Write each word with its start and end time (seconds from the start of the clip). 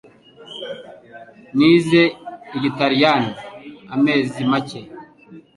Nize 1.57 2.03
Igitaliyani 2.55 3.31
amezi 3.95 4.41
make. 4.51 4.81